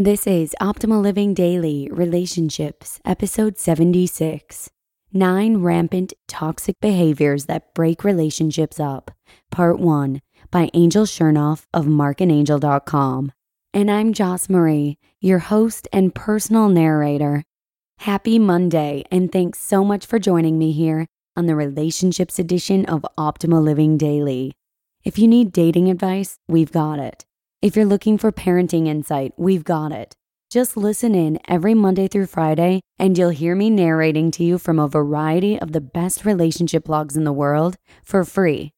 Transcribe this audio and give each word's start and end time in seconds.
This 0.00 0.26
is 0.26 0.56
Optimal 0.62 1.02
Living 1.02 1.34
Daily 1.34 1.86
Relationships, 1.92 3.00
episode 3.04 3.58
76 3.58 4.70
Nine 5.12 5.58
Rampant 5.58 6.14
Toxic 6.26 6.74
Behaviors 6.80 7.44
That 7.44 7.74
Break 7.74 8.02
Relationships 8.02 8.80
Up, 8.80 9.10
part 9.50 9.78
1 9.78 10.22
by 10.50 10.70
Angel 10.72 11.04
Chernoff 11.04 11.66
of 11.74 11.84
marcandangel.com. 11.84 13.32
And 13.74 13.90
I'm 13.90 14.14
Joss 14.14 14.48
Marie, 14.48 14.96
your 15.20 15.40
host 15.40 15.86
and 15.92 16.14
personal 16.14 16.70
narrator. 16.70 17.44
Happy 17.98 18.38
Monday, 18.38 19.04
and 19.10 19.30
thanks 19.30 19.58
so 19.58 19.84
much 19.84 20.06
for 20.06 20.18
joining 20.18 20.58
me 20.58 20.72
here 20.72 21.06
on 21.36 21.44
the 21.44 21.54
Relationships 21.54 22.38
edition 22.38 22.86
of 22.86 23.04
Optimal 23.18 23.62
Living 23.62 23.98
Daily. 23.98 24.54
If 25.04 25.18
you 25.18 25.28
need 25.28 25.52
dating 25.52 25.90
advice, 25.90 26.38
we've 26.48 26.72
got 26.72 26.98
it. 26.98 27.26
If 27.62 27.76
you're 27.76 27.84
looking 27.84 28.16
for 28.16 28.32
parenting 28.32 28.88
insight, 28.88 29.34
we've 29.36 29.64
got 29.64 29.92
it. 29.92 30.16
Just 30.48 30.78
listen 30.78 31.14
in 31.14 31.38
every 31.46 31.74
Monday 31.74 32.08
through 32.08 32.24
Friday, 32.24 32.80
and 32.98 33.18
you'll 33.18 33.28
hear 33.28 33.54
me 33.54 33.68
narrating 33.68 34.30
to 34.30 34.42
you 34.42 34.56
from 34.56 34.78
a 34.78 34.88
variety 34.88 35.60
of 35.60 35.72
the 35.72 35.80
best 35.82 36.24
relationship 36.24 36.86
blogs 36.86 37.18
in 37.18 37.24
the 37.24 37.34
world 37.34 37.76
for 38.02 38.24
free. 38.24 38.70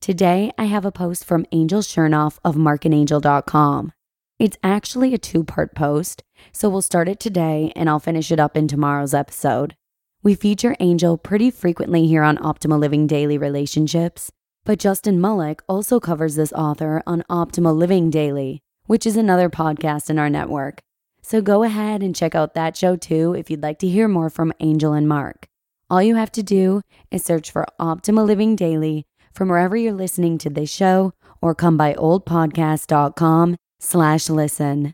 Today, 0.00 0.52
I 0.56 0.66
have 0.66 0.84
a 0.84 0.92
post 0.92 1.24
from 1.24 1.46
Angel 1.50 1.80
Chernoff 1.80 2.38
of 2.44 2.54
marcandangel.com. 2.54 3.92
It's 4.38 4.56
actually 4.62 5.14
a 5.14 5.18
two 5.18 5.42
part 5.42 5.74
post, 5.74 6.22
so 6.52 6.68
we'll 6.68 6.80
start 6.80 7.08
it 7.08 7.18
today 7.18 7.72
and 7.74 7.90
I'll 7.90 7.98
finish 7.98 8.30
it 8.30 8.38
up 8.38 8.56
in 8.56 8.68
tomorrow's 8.68 9.14
episode. 9.14 9.74
We 10.22 10.36
feature 10.36 10.76
Angel 10.78 11.18
pretty 11.18 11.50
frequently 11.50 12.06
here 12.06 12.22
on 12.22 12.38
Optimal 12.38 12.78
Living 12.78 13.08
Daily 13.08 13.36
Relationships, 13.36 14.30
but 14.68 14.78
Justin 14.78 15.18
Malik 15.18 15.62
also 15.66 15.98
covers 15.98 16.34
this 16.34 16.52
author 16.52 17.02
on 17.06 17.24
Optimal 17.30 17.74
Living 17.74 18.10
Daily, 18.10 18.60
which 18.84 19.06
is 19.06 19.16
another 19.16 19.48
podcast 19.48 20.10
in 20.10 20.18
our 20.18 20.28
network. 20.28 20.80
So 21.22 21.40
go 21.40 21.62
ahead 21.62 22.02
and 22.02 22.14
check 22.14 22.34
out 22.34 22.52
that 22.52 22.76
show 22.76 22.94
too 22.94 23.34
if 23.34 23.48
you'd 23.48 23.62
like 23.62 23.78
to 23.78 23.88
hear 23.88 24.08
more 24.08 24.28
from 24.28 24.52
Angel 24.60 24.92
and 24.92 25.08
Marc. 25.08 25.46
All 25.88 26.02
you 26.02 26.16
have 26.16 26.30
to 26.32 26.42
do 26.42 26.82
is 27.10 27.24
search 27.24 27.50
for 27.50 27.66
Optimal 27.80 28.26
Living 28.26 28.56
Daily 28.56 29.06
from 29.32 29.48
wherever 29.48 29.74
you're 29.74 29.94
listening 29.94 30.36
to 30.36 30.50
this 30.50 30.70
show 30.70 31.14
or 31.40 31.54
come 31.54 31.78
by 31.78 31.94
oldpodcast.com 31.94 33.56
slash 33.80 34.28
listen. 34.28 34.92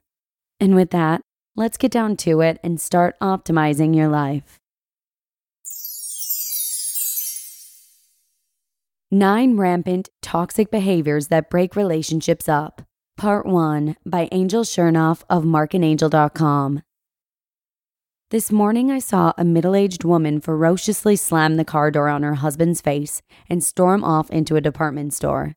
And 0.61 0.77
with 0.77 0.91
that, 0.91 1.21
let's 1.57 1.79
get 1.79 1.91
down 1.91 2.17
to 2.19 2.43
it 2.43 2.61
and 2.63 2.81
start 2.81 3.17
optimizing 3.21 3.97
your 3.97 4.07
life. 4.07 4.61
Nine 9.15 9.57
Rampant 9.57 10.11
Toxic 10.23 10.73
Behaviors 10.73 11.29
That 11.29 11.49
Break 11.49 11.77
Relationships 11.77 12.49
Up, 12.49 12.83
Part 13.17 13.47
1 13.47 13.95
by 14.05 14.29
Angel 14.33 14.65
Chernoff 14.65 15.23
of 15.31 15.45
marcandangel.com. 15.45 16.83
This 18.33 18.51
morning, 18.51 18.91
I 18.91 18.99
saw 18.99 19.33
a 19.39 19.45
middle 19.45 19.77
aged 19.77 20.03
woman 20.03 20.41
ferociously 20.41 21.15
slam 21.15 21.55
the 21.55 21.65
car 21.65 21.93
door 21.93 22.09
on 22.09 22.25
her 22.25 22.35
husband's 22.35 22.81
face 22.81 23.23
and 23.49 23.63
storm 23.63 24.03
off 24.03 24.31
into 24.31 24.57
a 24.57 24.61
department 24.61 25.15
store. 25.15 25.55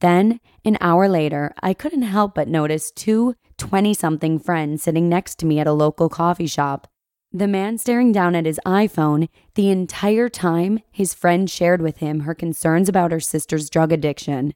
Then, 0.00 0.38
an 0.64 0.78
hour 0.80 1.08
later, 1.08 1.52
I 1.60 1.74
couldn't 1.74 2.02
help 2.02 2.36
but 2.36 2.46
notice 2.46 2.92
two 2.92 3.34
20 3.58 3.94
something 3.94 4.38
friends 4.38 4.84
sitting 4.84 5.08
next 5.08 5.40
to 5.40 5.46
me 5.46 5.58
at 5.58 5.66
a 5.66 5.72
local 5.72 6.08
coffee 6.08 6.46
shop. 6.46 6.86
The 7.34 7.48
man 7.48 7.78
staring 7.78 8.12
down 8.12 8.34
at 8.34 8.44
his 8.44 8.60
iPhone 8.66 9.28
the 9.54 9.70
entire 9.70 10.28
time 10.28 10.80
his 10.90 11.14
friend 11.14 11.48
shared 11.48 11.80
with 11.80 11.98
him 11.98 12.20
her 12.20 12.34
concerns 12.34 12.90
about 12.90 13.10
her 13.10 13.20
sister's 13.20 13.70
drug 13.70 13.90
addiction. 13.90 14.52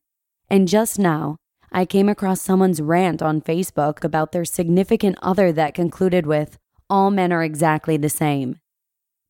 And 0.50 0.68
just 0.68 0.98
now, 0.98 1.36
I 1.72 1.86
came 1.86 2.08
across 2.08 2.42
someone's 2.42 2.82
rant 2.82 3.22
on 3.22 3.40
Facebook 3.40 4.04
about 4.04 4.32
their 4.32 4.44
significant 4.44 5.16
other 5.22 5.52
that 5.52 5.72
concluded 5.72 6.26
with, 6.26 6.58
All 6.90 7.10
men 7.10 7.32
are 7.32 7.42
exactly 7.42 7.96
the 7.96 8.10
same. 8.10 8.58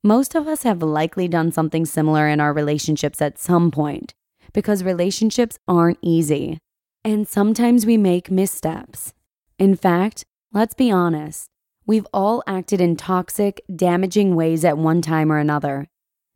Most 0.02 0.34
of 0.34 0.48
us 0.48 0.64
have 0.64 0.82
likely 0.82 1.28
done 1.28 1.52
something 1.52 1.86
similar 1.86 2.28
in 2.28 2.40
our 2.40 2.52
relationships 2.52 3.22
at 3.22 3.38
some 3.38 3.70
point, 3.70 4.12
because 4.52 4.82
relationships 4.82 5.58
aren't 5.68 5.98
easy. 6.02 6.58
And 7.04 7.28
sometimes 7.28 7.86
we 7.86 7.96
make 7.96 8.30
missteps. 8.30 9.14
In 9.56 9.76
fact, 9.76 10.24
let's 10.52 10.74
be 10.74 10.90
honest, 10.90 11.48
we've 11.86 12.06
all 12.12 12.42
acted 12.46 12.80
in 12.80 12.96
toxic, 12.96 13.62
damaging 13.74 14.34
ways 14.34 14.64
at 14.64 14.76
one 14.76 15.00
time 15.00 15.30
or 15.30 15.38
another. 15.38 15.86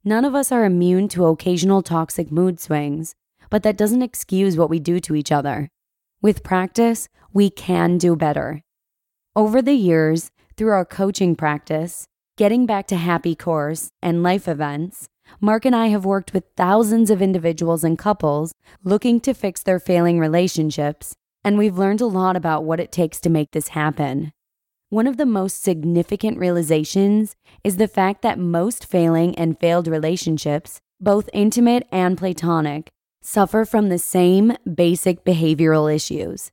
None 0.04 0.24
of 0.24 0.34
us 0.34 0.50
are 0.52 0.64
immune 0.64 1.08
to 1.08 1.26
occasional 1.26 1.82
toxic 1.82 2.30
mood 2.30 2.60
swings, 2.60 3.14
but 3.50 3.62
that 3.64 3.76
doesn't 3.76 4.02
excuse 4.02 4.56
what 4.56 4.70
we 4.70 4.78
do 4.78 5.00
to 5.00 5.14
each 5.14 5.32
other. 5.32 5.68
With 6.22 6.44
practice, 6.44 7.08
we 7.32 7.50
can 7.50 7.98
do 7.98 8.16
better. 8.16 8.62
Over 9.34 9.60
the 9.60 9.74
years, 9.74 10.30
through 10.56 10.70
our 10.70 10.84
coaching 10.84 11.34
practice, 11.36 12.06
getting 12.36 12.64
back 12.64 12.86
to 12.88 12.96
happy 12.96 13.34
course, 13.34 13.90
and 14.00 14.22
life 14.22 14.48
events, 14.48 15.08
Marc 15.40 15.64
and 15.64 15.76
I 15.76 15.88
have 15.88 16.04
worked 16.04 16.32
with 16.32 16.44
thousands 16.56 17.10
of 17.10 17.22
individuals 17.22 17.84
and 17.84 17.98
couples 17.98 18.52
looking 18.82 19.20
to 19.20 19.34
fix 19.34 19.62
their 19.62 19.78
failing 19.78 20.18
relationships, 20.18 21.14
and 21.44 21.58
we've 21.58 21.78
learned 21.78 22.00
a 22.00 22.06
lot 22.06 22.36
about 22.36 22.64
what 22.64 22.80
it 22.80 22.92
takes 22.92 23.20
to 23.20 23.30
make 23.30 23.50
this 23.52 23.68
happen. 23.68 24.32
One 24.90 25.06
of 25.06 25.18
the 25.18 25.24
most 25.24 25.62
significant 25.62 26.36
realizations 26.36 27.36
is 27.62 27.76
the 27.76 27.86
fact 27.86 28.22
that 28.22 28.40
most 28.40 28.84
failing 28.84 29.38
and 29.38 29.56
failed 29.56 29.86
relationships, 29.86 30.80
both 31.00 31.30
intimate 31.32 31.86
and 31.92 32.18
platonic, 32.18 32.90
suffer 33.22 33.64
from 33.64 33.88
the 33.88 34.00
same 34.00 34.56
basic 34.74 35.24
behavioral 35.24 35.94
issues. 35.94 36.50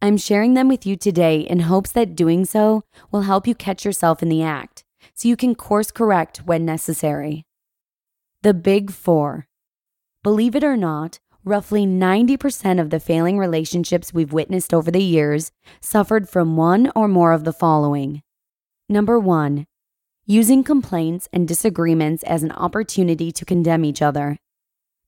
I'm 0.00 0.16
sharing 0.16 0.54
them 0.54 0.68
with 0.68 0.86
you 0.86 0.94
today 0.94 1.40
in 1.40 1.60
hopes 1.60 1.90
that 1.90 2.14
doing 2.14 2.44
so 2.44 2.84
will 3.10 3.22
help 3.22 3.48
you 3.48 3.56
catch 3.56 3.84
yourself 3.84 4.22
in 4.22 4.28
the 4.28 4.44
act 4.44 4.84
so 5.14 5.26
you 5.26 5.36
can 5.36 5.56
course 5.56 5.90
correct 5.90 6.42
when 6.46 6.64
necessary. 6.64 7.42
The 8.42 8.54
Big 8.54 8.92
Four. 8.92 9.48
Believe 10.22 10.54
it 10.54 10.62
or 10.62 10.76
not, 10.76 11.18
roughly 11.44 11.86
90% 11.86 12.80
of 12.80 12.90
the 12.90 13.00
failing 13.00 13.38
relationships 13.38 14.12
we've 14.12 14.32
witnessed 14.32 14.74
over 14.74 14.90
the 14.90 15.02
years 15.02 15.52
suffered 15.80 16.28
from 16.28 16.56
one 16.56 16.90
or 16.94 17.08
more 17.08 17.32
of 17.32 17.44
the 17.44 17.52
following. 17.52 18.22
Number 18.88 19.18
one, 19.18 19.66
using 20.26 20.62
complaints 20.62 21.28
and 21.32 21.48
disagreements 21.48 22.22
as 22.24 22.42
an 22.42 22.52
opportunity 22.52 23.32
to 23.32 23.44
condemn 23.44 23.84
each 23.84 24.02
other. 24.02 24.36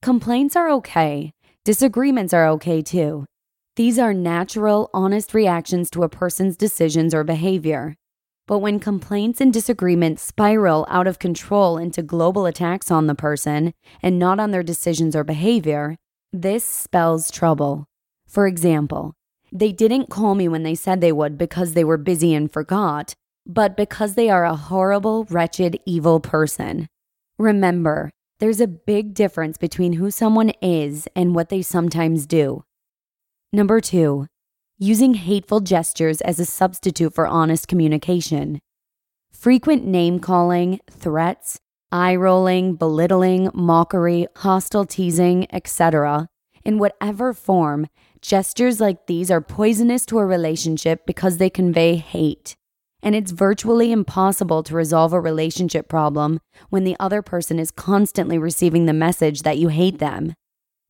Complaints 0.01 0.57
are 0.57 0.71
okay, 0.71 1.33
disagreements 1.65 2.33
are 2.33 2.49
okay 2.49 2.83
too. 2.83 3.27
These 3.77 3.99
are 3.99 4.13
natural, 4.13 4.91
honest 4.93 5.33
reactions 5.33 5.91
to 5.91 6.03
a 6.03 6.09
person's 6.09 6.57
decisions 6.57 7.15
or 7.15 7.25
behavior. 7.25 7.95
But 8.47 8.59
when 8.59 8.81
complaints 8.81 9.41
and 9.41 9.53
disagreements 9.53 10.23
spiral 10.23 10.85
out 10.91 11.07
of 11.07 11.19
control 11.19 11.79
into 11.79 12.03
global 12.03 12.45
attacks 12.45 12.91
on 12.91 13.07
the 13.07 13.15
person 13.15 13.73
and 14.03 14.19
not 14.19 14.41
on 14.41 14.51
their 14.51 14.65
decisions 14.65 15.15
or 15.15 15.25
behavior, 15.25 15.97
this 16.33 16.65
spells 16.65 17.31
trouble. 17.31 17.87
For 18.27 18.47
example, 18.47 19.15
they 19.53 19.71
didn't 19.71 20.09
call 20.09 20.35
me 20.35 20.49
when 20.49 20.63
they 20.63 20.75
said 20.75 21.01
they 21.01 21.13
would 21.13 21.37
because 21.37 21.75
they 21.75 21.85
were 21.85 21.99
busy 21.99 22.35
and 22.35 22.51
forgot, 22.51 23.15
but 23.47 23.77
because 23.77 24.15
they 24.15 24.31
are 24.31 24.45
a 24.45 24.57
horrible, 24.57 25.25
wretched, 25.25 25.79
evil 25.85 26.21
person. 26.21 26.89
Remember, 27.39 28.11
there's 28.41 28.61
a 28.61 28.67
big 28.67 29.13
difference 29.15 29.59
between 29.59 29.95
who 29.95 30.11
someone 30.11 30.53
is 30.63 31.07
and 31.15 31.35
what 31.35 31.51
they 31.51 31.61
sometimes 31.61 32.27
do. 32.27 32.65
Number 33.53 33.81
two, 33.81 34.27
using 34.79 35.15
hateful 35.15 35.61
gestures 35.61 36.23
as 36.23 36.41
a 36.41 36.47
substitute 36.47 37.15
for 37.15 37.27
honest 37.27 37.69
communication, 37.69 38.59
frequent 39.33 39.85
name 39.85 40.19
calling, 40.19 40.81
threats, 40.91 41.61
eye 41.93 42.17
rolling, 42.17 42.75
belittling, 42.75 43.51
mockery, 43.55 44.27
hostile 44.37 44.87
teasing, 44.87 45.47
etc. 45.55 46.27
In 46.65 46.79
whatever 46.79 47.33
form, 47.33 47.87
gestures 48.21 48.81
like 48.81 49.07
these 49.07 49.31
are 49.31 49.41
poisonous 49.41 50.07
to 50.07 50.19
a 50.19 50.27
relationship 50.27 51.07
because 51.07 51.37
they 51.37 51.51
convey 51.51 51.97
hate. 51.97 52.57
And 53.03 53.15
it's 53.15 53.33
virtually 53.33 53.93
impossible 53.93 54.63
to 54.63 54.75
resolve 54.75 55.13
a 55.13 55.21
relationship 55.21 55.89
problem 55.89 56.41
when 56.71 56.85
the 56.85 56.97
other 57.01 57.21
person 57.21 57.59
is 57.59 57.71
constantly 57.71 58.39
receiving 58.39 58.87
the 58.87 58.93
message 58.93 59.43
that 59.43 59.59
you 59.59 59.69
hate 59.69 59.99
them. 59.99 60.35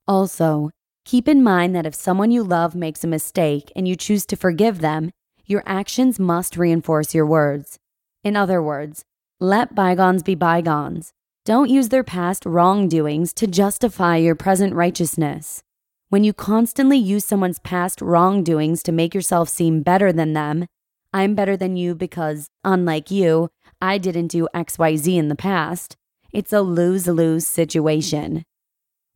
Also, 0.07 0.71
keep 1.07 1.27
in 1.27 1.43
mind 1.43 1.75
that 1.75 1.87
if 1.87 1.95
someone 1.95 2.31
you 2.31 2.43
love 2.43 2.75
makes 2.75 3.03
a 3.03 3.09
mistake 3.09 3.73
and 3.75 3.89
you 3.89 3.97
choose 3.97 4.27
to 4.27 4.37
forgive 4.37 4.81
them, 4.81 5.11
your 5.47 5.63
actions 5.65 6.19
must 6.19 6.57
reinforce 6.57 7.15
your 7.15 7.27
words. 7.27 7.79
In 8.23 8.37
other 8.37 8.63
words, 8.63 9.05
let 9.43 9.75
bygones 9.75 10.23
be 10.23 10.37
bygones. 10.37 11.13
Don't 11.45 11.69
use 11.69 11.89
their 11.89 12.05
past 12.05 12.47
wrongdoings 12.47 13.33
to 13.33 13.49
justify 13.49 14.17
your 14.17 14.37
present 14.37 14.73
righteousness. 14.73 15.65
When 16.11 16.23
you 16.23 16.33
constantly 16.33 16.97
use 16.97 17.25
someone's 17.25 17.59
past 17.59 18.01
wrongdoings 18.01 18.85
to 18.85 18.93
make 18.93 19.17
yourself 19.17 19.49
seem 19.49 19.83
better 19.83 20.13
than 20.13 20.35
them, 20.35 20.67
I'm 21.13 21.35
better 21.35 21.57
than 21.57 21.75
you 21.75 21.97
because, 21.97 22.47
unlike 22.63 23.11
you, 23.11 23.49
I 23.81 23.99
didn't 23.99 24.29
do 24.29 24.47
XYZ 24.55 25.17
in 25.17 25.27
the 25.27 25.35
past, 25.35 25.97
it's 26.33 26.53
a 26.53 26.61
lose 26.61 27.09
lose 27.09 27.45
situation. 27.45 28.45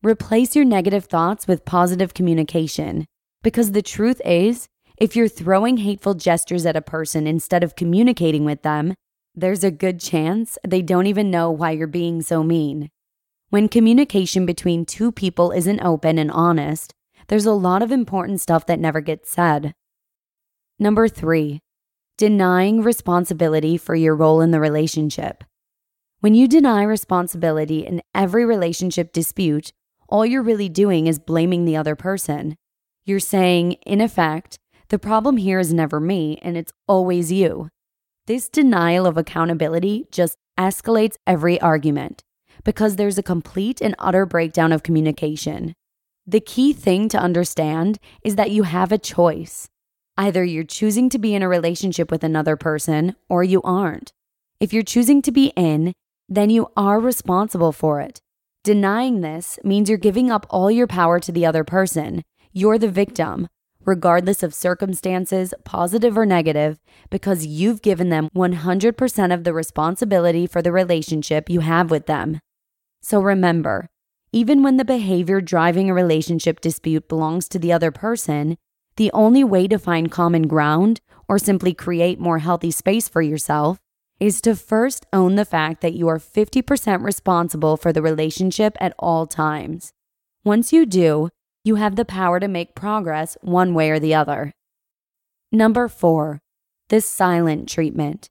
Replace 0.02 0.56
your 0.56 0.64
negative 0.64 1.04
thoughts 1.04 1.46
with 1.46 1.64
positive 1.64 2.14
communication. 2.14 3.06
Because 3.44 3.70
the 3.70 3.80
truth 3.80 4.20
is, 4.24 4.66
if 4.98 5.14
you're 5.14 5.28
throwing 5.28 5.76
hateful 5.76 6.14
gestures 6.14 6.66
at 6.66 6.74
a 6.74 6.82
person 6.82 7.28
instead 7.28 7.62
of 7.62 7.76
communicating 7.76 8.44
with 8.44 8.62
them, 8.62 8.94
there's 9.36 9.62
a 9.62 9.70
good 9.70 10.00
chance 10.00 10.56
they 10.66 10.80
don't 10.80 11.06
even 11.06 11.30
know 11.30 11.50
why 11.50 11.70
you're 11.70 11.86
being 11.86 12.22
so 12.22 12.42
mean. 12.42 12.90
When 13.50 13.68
communication 13.68 14.46
between 14.46 14.86
two 14.86 15.12
people 15.12 15.52
isn't 15.52 15.80
open 15.80 16.18
and 16.18 16.30
honest, 16.30 16.94
there's 17.28 17.44
a 17.44 17.52
lot 17.52 17.82
of 17.82 17.92
important 17.92 18.40
stuff 18.40 18.64
that 18.66 18.80
never 18.80 19.00
gets 19.00 19.30
said. 19.30 19.74
Number 20.78 21.06
three, 21.06 21.60
denying 22.16 22.82
responsibility 22.82 23.76
for 23.76 23.94
your 23.94 24.16
role 24.16 24.40
in 24.40 24.52
the 24.52 24.60
relationship. 24.60 25.44
When 26.20 26.34
you 26.34 26.48
deny 26.48 26.82
responsibility 26.82 27.80
in 27.80 28.02
every 28.14 28.46
relationship 28.46 29.12
dispute, 29.12 29.72
all 30.08 30.24
you're 30.24 30.42
really 30.42 30.70
doing 30.70 31.06
is 31.06 31.18
blaming 31.18 31.66
the 31.66 31.76
other 31.76 31.94
person. 31.94 32.56
You're 33.04 33.20
saying, 33.20 33.72
in 33.84 34.00
effect, 34.00 34.58
the 34.88 34.98
problem 34.98 35.36
here 35.36 35.60
is 35.60 35.74
never 35.74 36.00
me 36.00 36.38
and 36.42 36.56
it's 36.56 36.72
always 36.88 37.30
you. 37.30 37.68
This 38.26 38.48
denial 38.48 39.06
of 39.06 39.16
accountability 39.16 40.08
just 40.10 40.36
escalates 40.58 41.14
every 41.28 41.60
argument 41.60 42.24
because 42.64 42.96
there's 42.96 43.18
a 43.18 43.22
complete 43.22 43.80
and 43.80 43.94
utter 44.00 44.26
breakdown 44.26 44.72
of 44.72 44.82
communication. 44.82 45.74
The 46.26 46.40
key 46.40 46.72
thing 46.72 47.08
to 47.10 47.18
understand 47.18 48.00
is 48.24 48.34
that 48.34 48.50
you 48.50 48.64
have 48.64 48.90
a 48.90 48.98
choice. 48.98 49.68
Either 50.16 50.42
you're 50.42 50.64
choosing 50.64 51.08
to 51.10 51.20
be 51.20 51.36
in 51.36 51.42
a 51.42 51.48
relationship 51.48 52.10
with 52.10 52.24
another 52.24 52.56
person 52.56 53.14
or 53.28 53.44
you 53.44 53.62
aren't. 53.62 54.10
If 54.58 54.72
you're 54.72 54.82
choosing 54.82 55.22
to 55.22 55.30
be 55.30 55.52
in, 55.56 55.92
then 56.28 56.50
you 56.50 56.66
are 56.76 56.98
responsible 56.98 57.70
for 57.70 58.00
it. 58.00 58.18
Denying 58.64 59.20
this 59.20 59.60
means 59.62 59.88
you're 59.88 59.98
giving 59.98 60.32
up 60.32 60.46
all 60.50 60.68
your 60.68 60.88
power 60.88 61.20
to 61.20 61.30
the 61.30 61.46
other 61.46 61.62
person. 61.62 62.22
You're 62.52 62.78
the 62.78 62.90
victim, 62.90 63.46
regardless 63.86 64.42
of 64.42 64.52
circumstances, 64.52 65.54
positive 65.64 66.18
or 66.18 66.26
negative, 66.26 66.80
because 67.08 67.46
you've 67.46 67.80
given 67.80 68.10
them 68.10 68.28
100% 68.34 69.32
of 69.34 69.44
the 69.44 69.54
responsibility 69.54 70.46
for 70.46 70.60
the 70.60 70.72
relationship 70.72 71.48
you 71.48 71.60
have 71.60 71.90
with 71.90 72.06
them. 72.06 72.40
So 73.00 73.20
remember, 73.20 73.88
even 74.32 74.62
when 74.62 74.76
the 74.76 74.84
behavior 74.84 75.40
driving 75.40 75.88
a 75.88 75.94
relationship 75.94 76.60
dispute 76.60 77.08
belongs 77.08 77.48
to 77.48 77.58
the 77.58 77.72
other 77.72 77.92
person, 77.92 78.56
the 78.96 79.12
only 79.12 79.44
way 79.44 79.68
to 79.68 79.78
find 79.78 80.10
common 80.10 80.48
ground 80.48 81.00
or 81.28 81.38
simply 81.38 81.72
create 81.72 82.18
more 82.18 82.38
healthy 82.38 82.70
space 82.70 83.08
for 83.08 83.22
yourself 83.22 83.78
is 84.18 84.40
to 84.40 84.56
first 84.56 85.06
own 85.12 85.36
the 85.36 85.44
fact 85.44 85.82
that 85.82 85.92
you 85.92 86.08
are 86.08 86.18
50% 86.18 87.04
responsible 87.04 87.76
for 87.76 87.92
the 87.92 88.02
relationship 88.02 88.76
at 88.80 88.94
all 88.98 89.26
times. 89.26 89.92
Once 90.44 90.72
you 90.72 90.86
do, 90.86 91.28
you 91.66 91.74
have 91.74 91.96
the 91.96 92.04
power 92.04 92.38
to 92.38 92.46
make 92.46 92.76
progress 92.76 93.36
one 93.42 93.74
way 93.74 93.90
or 93.90 93.98
the 93.98 94.14
other. 94.14 94.52
Number 95.50 95.88
four, 95.88 96.38
the 96.90 97.00
silent 97.00 97.68
treatment. 97.68 98.28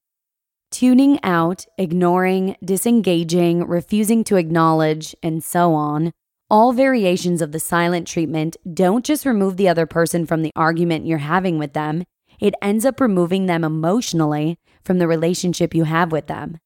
Tuning 0.72 1.20
out, 1.22 1.66
ignoring, 1.78 2.56
disengaging, 2.64 3.68
refusing 3.68 4.24
to 4.24 4.38
acknowledge, 4.38 5.14
and 5.22 5.44
so 5.44 5.74
on. 5.74 6.12
All 6.50 6.72
variations 6.72 7.42
of 7.42 7.52
the 7.52 7.60
silent 7.60 8.08
treatment 8.08 8.56
don't 8.74 9.04
just 9.04 9.26
remove 9.26 9.58
the 9.58 9.68
other 9.68 9.86
person 9.86 10.26
from 10.26 10.42
the 10.42 10.52
argument 10.56 11.06
you're 11.06 11.18
having 11.18 11.58
with 11.58 11.74
them, 11.74 12.06
it 12.40 12.54
ends 12.62 12.86
up 12.86 13.02
removing 13.02 13.48
them 13.48 13.64
emotionally 13.64 14.58
from 14.84 15.00
the 15.00 15.08
relationship 15.08 15.74
you 15.74 15.84
have 15.84 16.12
with 16.12 16.28
them. 16.28 16.58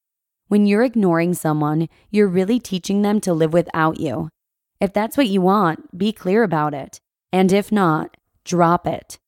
When 0.48 0.66
you're 0.66 0.84
ignoring 0.84 1.34
someone, 1.34 1.90
you're 2.12 2.28
really 2.28 2.60
teaching 2.60 3.02
them 3.02 3.22
to 3.22 3.34
live 3.34 3.54
without 3.54 4.00
you. 4.00 4.30
If 4.80 4.94
that's 4.94 5.18
what 5.18 5.28
you 5.28 5.42
want, 5.42 5.98
be 5.98 6.12
clear 6.14 6.44
about 6.44 6.74
it. 6.74 7.02
And 7.34 7.52
if 7.52 7.72
not, 7.72 8.16
drop 8.46 8.88
it. 8.88 9.20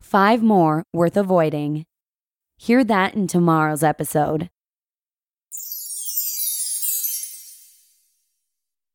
Five 0.00 0.42
more 0.42 0.84
worth 0.92 1.16
avoiding. 1.16 1.86
Hear 2.58 2.84
that 2.84 3.14
in 3.14 3.26
tomorrow's 3.26 3.82
episode. 3.82 4.50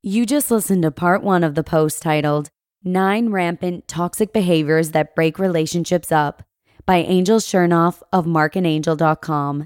You 0.01 0.25
just 0.25 0.51
listened 0.51 0.83
to 0.83 0.91
part 0.91 1.23
one 1.23 1.43
of 1.43 1.55
the 1.55 1.63
post 1.63 2.01
titled 2.01 2.49
Nine 2.83 3.29
Rampant 3.29 3.87
Toxic 3.87 4.33
Behaviors 4.33 4.91
That 4.91 5.15
Break 5.15 5.39
Relationships 5.39 6.11
Up 6.11 6.43
by 6.85 6.97
Angel 6.97 7.39
Chernoff 7.39 8.01
of 8.11 8.25
marcandangel.com. 8.25 9.65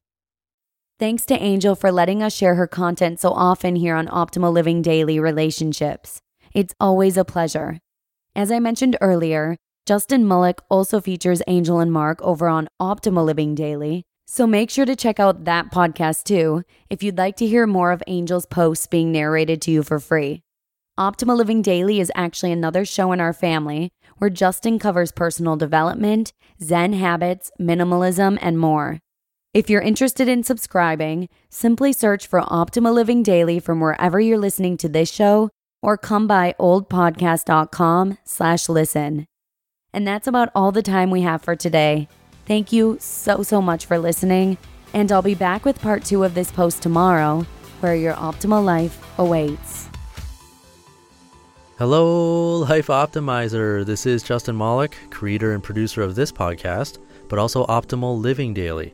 Thanks 1.01 1.25
to 1.25 1.41
Angel 1.41 1.73
for 1.73 1.91
letting 1.91 2.21
us 2.21 2.31
share 2.31 2.53
her 2.53 2.67
content 2.67 3.19
so 3.19 3.31
often 3.31 3.75
here 3.75 3.95
on 3.95 4.05
Optimal 4.05 4.53
Living 4.53 4.83
Daily 4.83 5.19
Relationships. 5.19 6.21
It's 6.53 6.75
always 6.79 7.17
a 7.17 7.25
pleasure. 7.25 7.79
As 8.35 8.51
I 8.51 8.59
mentioned 8.59 8.97
earlier, 9.01 9.57
Justin 9.87 10.27
Malik 10.27 10.59
also 10.69 11.01
features 11.01 11.41
Angel 11.47 11.79
and 11.79 11.91
Marc 11.91 12.21
over 12.21 12.47
on 12.47 12.69
Optimal 12.79 13.25
Living 13.25 13.55
Daily, 13.55 14.03
so 14.27 14.45
make 14.45 14.69
sure 14.69 14.85
to 14.85 14.95
check 14.95 15.19
out 15.19 15.45
that 15.45 15.71
podcast 15.71 16.25
too 16.25 16.61
if 16.91 17.01
you'd 17.01 17.17
like 17.17 17.35
to 17.37 17.47
hear 17.47 17.65
more 17.65 17.91
of 17.91 18.03
Angel's 18.05 18.45
posts 18.45 18.85
being 18.85 19.11
narrated 19.11 19.59
to 19.63 19.71
you 19.71 19.81
for 19.81 19.99
free. 19.99 20.43
Optimal 20.99 21.35
Living 21.35 21.63
Daily 21.63 21.99
is 21.99 22.11
actually 22.13 22.51
another 22.51 22.85
show 22.85 23.11
in 23.11 23.19
our 23.19 23.33
family 23.33 23.89
where 24.19 24.29
Justin 24.29 24.77
covers 24.77 25.11
personal 25.11 25.55
development, 25.55 26.31
Zen 26.61 26.93
habits, 26.93 27.49
minimalism, 27.59 28.37
and 28.39 28.59
more. 28.59 28.99
If 29.53 29.69
you're 29.69 29.81
interested 29.81 30.29
in 30.29 30.43
subscribing, 30.43 31.27
simply 31.49 31.91
search 31.91 32.25
for 32.25 32.39
Optimal 32.39 32.93
Living 32.93 33.21
Daily 33.21 33.59
from 33.59 33.81
wherever 33.81 34.17
you're 34.17 34.37
listening 34.37 34.77
to 34.77 34.87
this 34.87 35.11
show 35.11 35.49
or 35.81 35.97
come 35.97 36.25
by 36.25 36.55
oldpodcast.com 36.57 38.17
slash 38.23 38.69
listen. 38.69 39.25
And 39.93 40.07
that's 40.07 40.25
about 40.25 40.51
all 40.55 40.71
the 40.71 40.81
time 40.81 41.11
we 41.11 41.23
have 41.23 41.41
for 41.41 41.57
today. 41.57 42.07
Thank 42.45 42.71
you 42.71 42.95
so, 43.01 43.43
so 43.43 43.61
much 43.61 43.85
for 43.87 43.99
listening, 43.99 44.57
and 44.93 45.11
I'll 45.11 45.21
be 45.21 45.35
back 45.35 45.65
with 45.65 45.81
part 45.81 46.05
two 46.05 46.23
of 46.23 46.33
this 46.33 46.49
post 46.49 46.81
tomorrow, 46.81 47.45
where 47.81 47.95
your 47.95 48.13
optimal 48.13 48.63
life 48.63 49.03
awaits. 49.17 49.89
Hello, 51.77 52.59
Life 52.59 52.87
Optimizer. 52.87 53.85
This 53.85 54.05
is 54.05 54.23
Justin 54.23 54.57
Malik, 54.57 54.95
creator 55.09 55.51
and 55.51 55.61
producer 55.61 56.01
of 56.01 56.15
this 56.15 56.31
podcast, 56.31 56.99
but 57.27 57.37
also 57.37 57.65
Optimal 57.65 58.17
Living 58.17 58.53
Daily, 58.53 58.93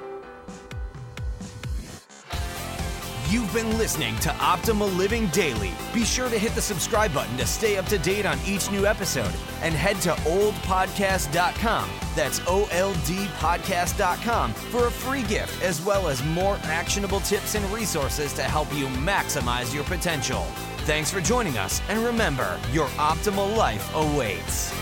You've 3.31 3.53
been 3.53 3.77
listening 3.77 4.17
to 4.17 4.29
Optimal 4.31 4.93
Living 4.97 5.27
Daily. 5.27 5.71
Be 5.93 6.03
sure 6.03 6.29
to 6.29 6.37
hit 6.37 6.53
the 6.53 6.61
subscribe 6.61 7.13
button 7.13 7.37
to 7.37 7.45
stay 7.47 7.77
up 7.77 7.85
to 7.85 7.97
date 7.97 8.25
on 8.25 8.37
each 8.45 8.69
new 8.69 8.85
episode 8.85 9.33
and 9.61 9.73
head 9.73 9.95
to 10.01 10.09
oldpodcast.com. 10.09 11.89
That's 12.13 12.41
O 12.45 12.67
L 12.73 12.93
D 13.05 13.27
podcast.com 13.37 14.51
for 14.53 14.87
a 14.87 14.91
free 14.91 15.23
gift 15.23 15.63
as 15.63 15.81
well 15.81 16.09
as 16.09 16.21
more 16.25 16.59
actionable 16.63 17.21
tips 17.21 17.55
and 17.55 17.63
resources 17.71 18.33
to 18.33 18.41
help 18.41 18.67
you 18.73 18.87
maximize 18.87 19.73
your 19.73 19.85
potential. 19.85 20.41
Thanks 20.79 21.09
for 21.09 21.21
joining 21.21 21.57
us, 21.57 21.81
and 21.87 22.03
remember, 22.03 22.59
your 22.73 22.87
optimal 22.97 23.55
life 23.55 23.89
awaits. 23.95 24.73